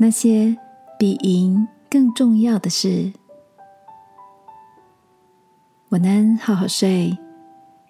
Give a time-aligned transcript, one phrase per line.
[0.00, 0.56] 那些
[0.96, 3.12] 比赢更重要的事。
[5.88, 7.18] 晚安，好好睡，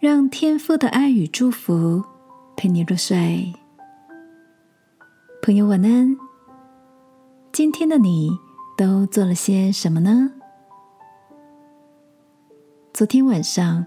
[0.00, 2.02] 让天父的爱与祝福
[2.56, 3.52] 陪你入睡。
[5.42, 6.16] 朋友，晚安。
[7.52, 8.30] 今天的你
[8.74, 10.32] 都做了些什么呢？
[12.94, 13.84] 昨天晚上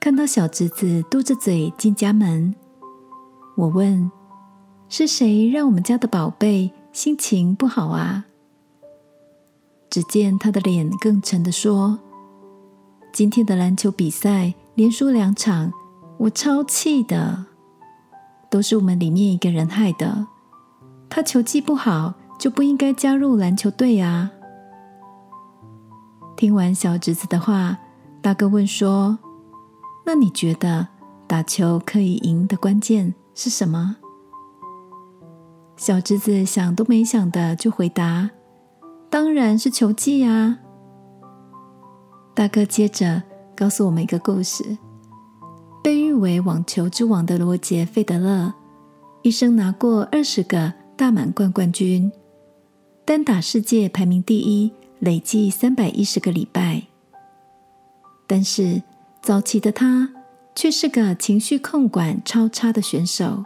[0.00, 2.56] 看到小侄子嘟着嘴进家门，
[3.56, 4.10] 我问
[4.90, 8.26] ：“是谁让我们家的宝贝心情不好啊？”
[9.90, 11.98] 只见他的脸更沉的说
[13.12, 15.72] ：“今天的篮球比赛连输两场，
[16.18, 17.46] 我超气的，
[18.50, 20.26] 都是我们里面一个人害的。
[21.10, 24.30] 他球技不好，就不应该加入篮球队啊！”
[26.36, 27.78] 听完小侄子的话。
[28.22, 29.18] 大哥问说
[30.06, 30.86] ：“那你觉得
[31.26, 33.96] 打球可以赢的关键是什么？”
[35.84, 38.30] 小侄子想都没想的就回答
[39.10, 40.60] ：“当然是球技呀！”
[42.36, 43.20] 大哥接着
[43.56, 44.78] 告诉我们一个故事：
[45.82, 48.54] 被誉为网球之王的罗杰·费德勒，
[49.22, 52.12] 一生拿过二十个大满贯冠军，
[53.04, 56.80] 单打世界排名第一，累计三百一十个礼拜。
[58.28, 58.80] 但是
[59.20, 60.08] 早期的他
[60.54, 63.42] 却是个情绪控管超差的选手。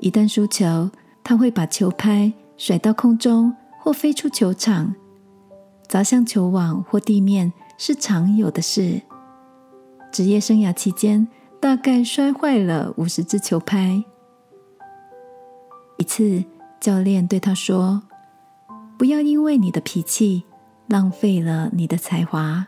[0.00, 0.90] 一旦输球，
[1.30, 4.92] 他会把球拍甩到空中或飞出球场，
[5.86, 9.00] 砸向球网或地面是常有的事。
[10.10, 11.28] 职业生涯期间，
[11.60, 14.02] 大概摔坏了五十只球拍。
[15.98, 16.44] 一次，
[16.80, 18.02] 教练对他说
[18.98, 20.42] ：“不要因为你的脾气
[20.88, 22.66] 浪费了你的才华。”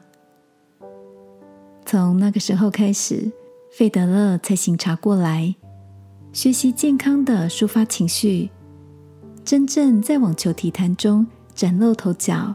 [1.85, 3.33] 从那个时候开始，
[3.77, 5.57] 费德勒才醒察过来，
[6.33, 8.51] 学习健康的抒发情绪，
[9.45, 12.55] 真正在网球体坛中崭露头角，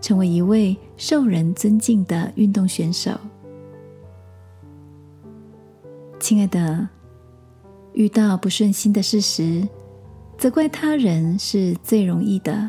[0.00, 3.12] 成为一位受人尊敬的运动选手。
[6.18, 6.88] 亲爱的，
[7.92, 9.66] 遇到不顺心的事时，
[10.36, 12.68] 责怪他人是最容易的，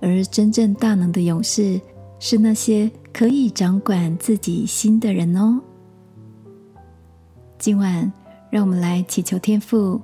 [0.00, 1.80] 而真正大能的勇士
[2.18, 2.90] 是那些。
[3.16, 5.58] 可以掌管自己心的人哦。
[7.58, 8.12] 今晚，
[8.50, 10.00] 让我们来祈求天父，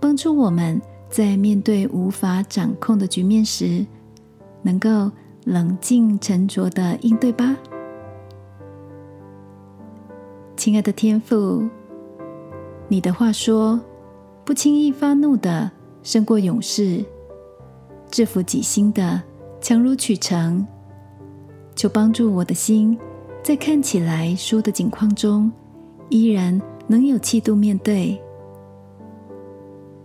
[0.00, 3.84] 帮助我们在面对无法掌控的局面时，
[4.62, 5.10] 能够
[5.44, 7.56] 冷静沉着的应对吧。
[10.56, 11.66] 亲爱的天父，
[12.88, 13.80] 你的话说，
[14.44, 15.70] 不轻易发怒的
[16.02, 17.02] 胜过勇士，
[18.10, 19.22] 制服己心的
[19.60, 20.66] 强如取成。
[21.74, 22.98] 求帮助我的心，
[23.42, 25.50] 在看起来输的境况中，
[26.10, 26.60] 依然
[26.90, 28.20] 能有气度面对。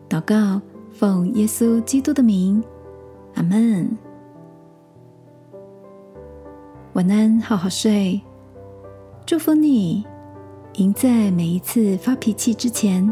[0.07, 2.63] 祷告，奉耶稣基督的名，
[3.34, 3.97] 阿门。
[6.94, 8.22] 晚安，好好睡。
[9.25, 10.06] 祝福你，
[10.75, 13.12] 赢在每一次发脾气之前。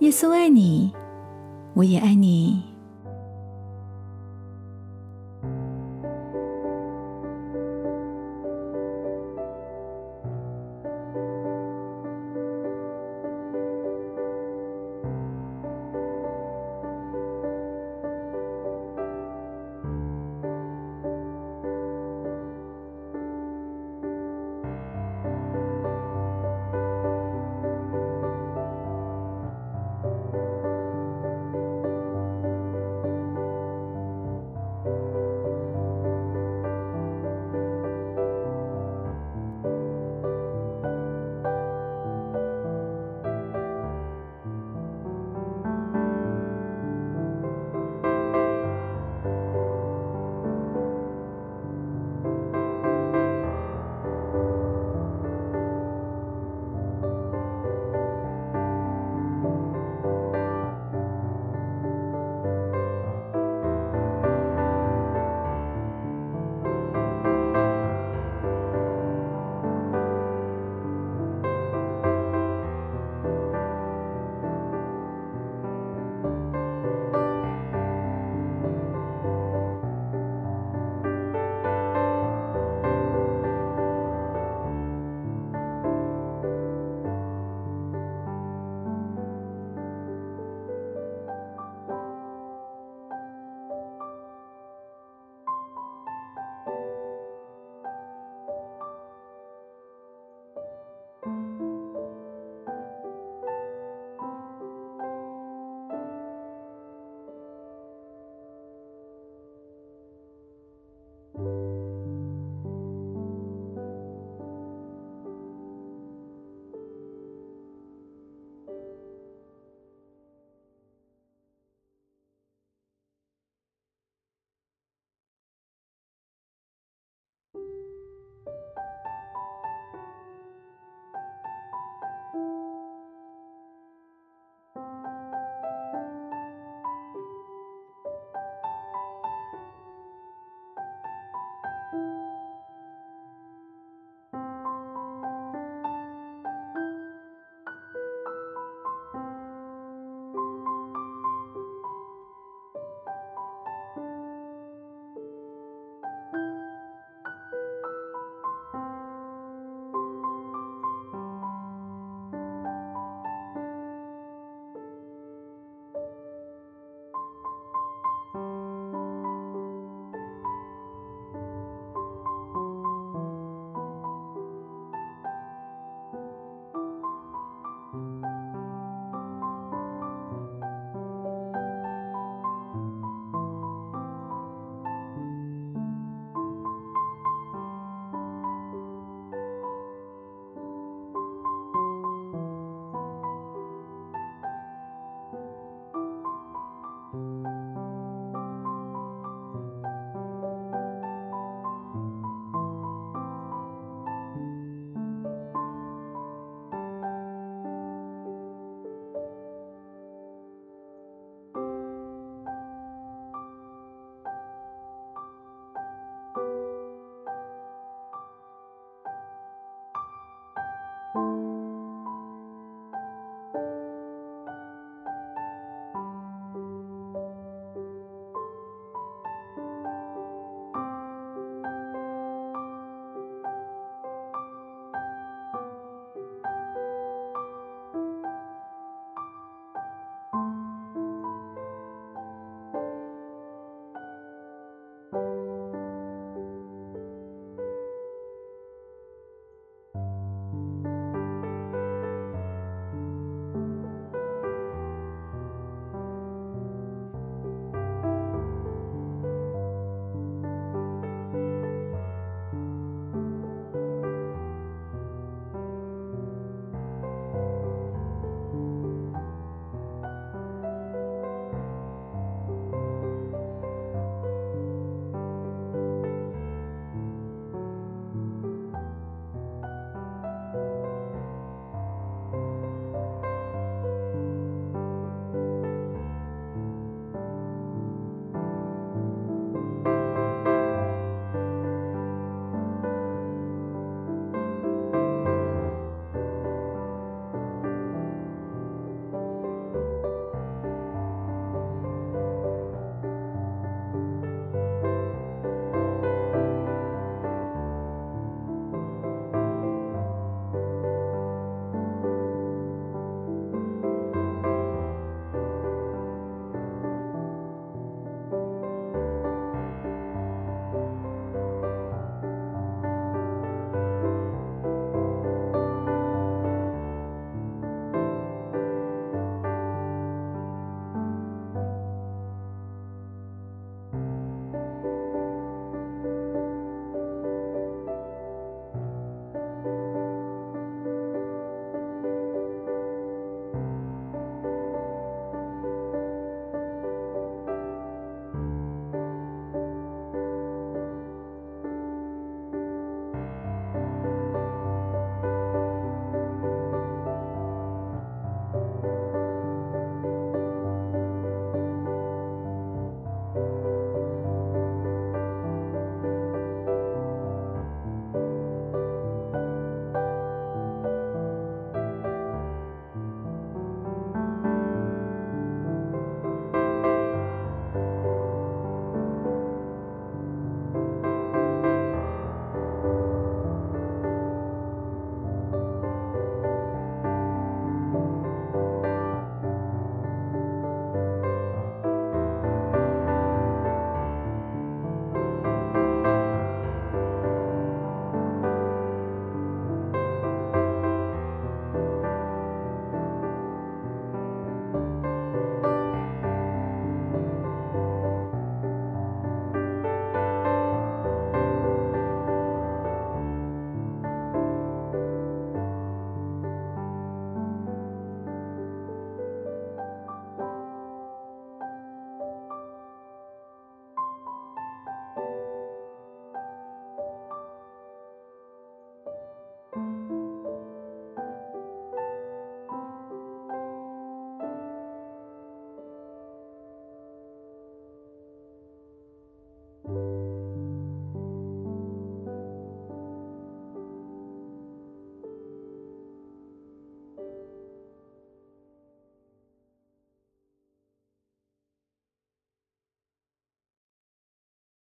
[0.00, 0.92] 耶稣爱你，
[1.74, 2.73] 我也爱你。